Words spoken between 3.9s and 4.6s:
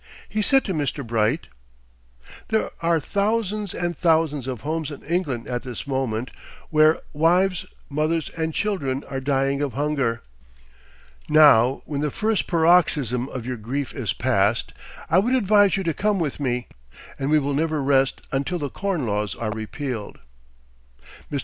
thousands